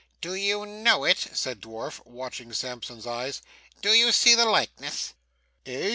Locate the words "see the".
4.11-4.45